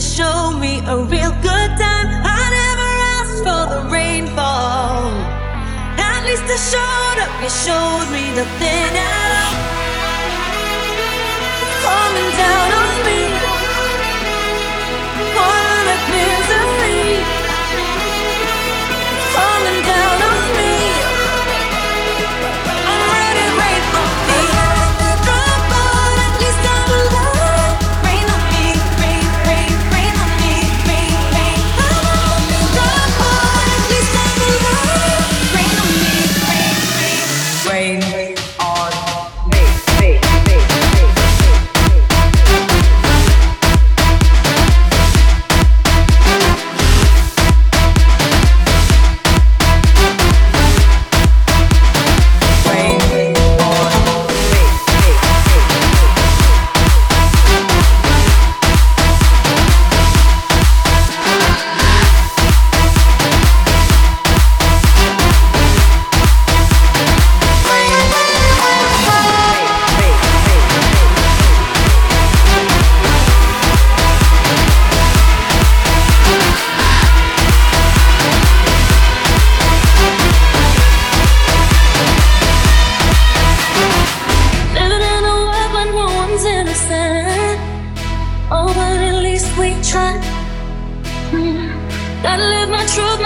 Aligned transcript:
and 0.00 0.08
show 0.16 0.50
me 0.58 0.78
a 0.86 0.96
real 0.96 1.32
good 1.42 1.70
time. 1.76 2.08
I 2.24 2.42
never 2.58 2.90
asked 3.16 3.40
for 3.46 3.62
the 3.72 3.80
rainfall. 3.90 5.12
At 5.98 6.24
least 6.24 6.44
I 6.48 6.58
showed 6.72 7.18
up, 7.24 7.32
you 7.42 7.50
showed 7.64 8.08
me 8.14 8.24
nothing 8.38 8.92
at 8.96 9.30
all. 9.44 9.56
Coming 11.84 12.30
down 12.40 12.79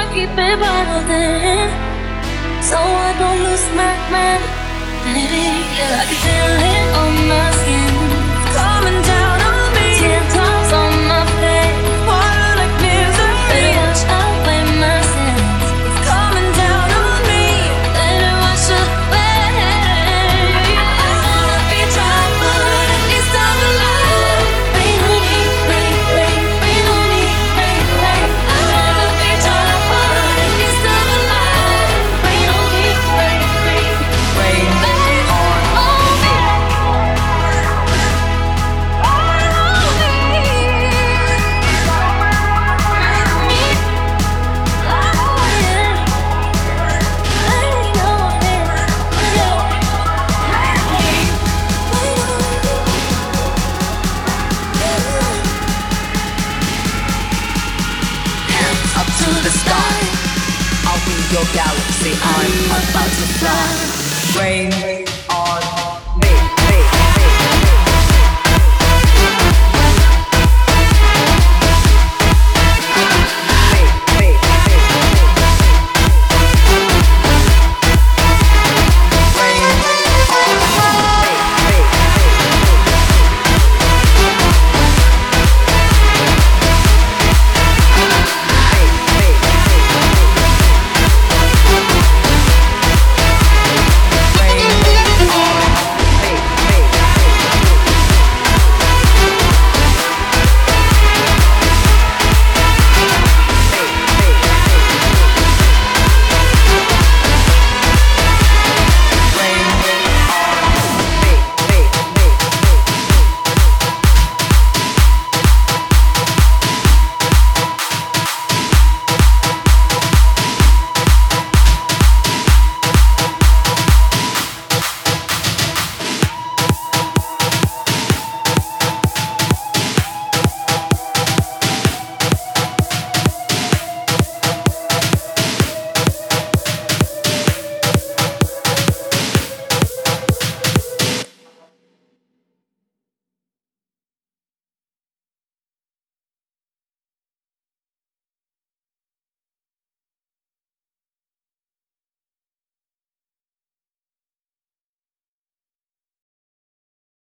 I 0.00 0.06
keep 0.14 0.30
it 0.30 0.56
bottled 0.62 1.10
in, 1.12 1.68
so 2.62 2.78
I 2.78 3.10
don't 3.20 3.40
lose 3.46 3.66
my 3.76 3.92
mind. 4.14 4.42
Baby, 5.04 5.44
yeah, 5.76 6.00
I 6.00 6.04
can 6.08 6.18
feel 6.24 6.52
it 6.72 6.88
on 7.00 7.12
my 7.28 7.50
skin. 7.60 7.89
to 59.20 59.30
the 59.42 59.50
sky. 59.50 60.00
I'll 60.88 61.04
be 61.04 61.16
your 61.32 61.44
galaxy. 61.52 62.12
I'm 62.22 62.54
about 62.88 63.10
to 63.18 63.26
fly. 63.38 64.40
Rain. 64.40 65.09